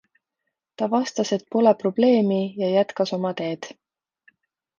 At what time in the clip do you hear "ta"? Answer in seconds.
0.81-0.87